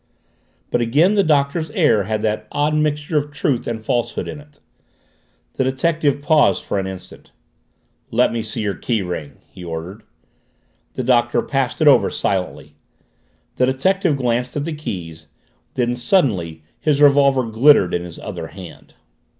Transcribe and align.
But 0.71 0.81
again 0.81 1.13
the 1.13 1.21
Doctor's 1.23 1.69
air 1.75 2.05
had 2.05 2.23
that 2.23 2.47
odd 2.51 2.73
mixture 2.73 3.19
of 3.19 3.29
truth 3.29 3.67
and 3.67 3.79
falsehood 3.85 4.27
in 4.27 4.41
it. 4.41 4.59
The 5.53 5.63
detective 5.63 6.23
paused 6.23 6.63
for 6.65 6.79
an 6.79 6.87
instant. 6.87 7.31
"Let 8.09 8.33
me 8.33 8.41
see 8.41 8.61
your 8.61 8.73
key 8.73 9.03
ring!" 9.03 9.33
he 9.51 9.63
ordered. 9.63 10.01
The 10.93 11.03
Doctor 11.03 11.43
passed 11.43 11.81
it 11.81 11.87
over 11.87 12.09
silently. 12.09 12.73
The 13.57 13.67
detective 13.67 14.17
glanced 14.17 14.55
at 14.57 14.63
the 14.65 14.73
keys 14.73 15.27
then, 15.75 15.95
suddenly, 15.95 16.63
his 16.79 16.99
revolver 16.99 17.43
glittered 17.43 17.93
in 17.93 18.03
his 18.03 18.17
other 18.17 18.47
hand. 18.47 18.95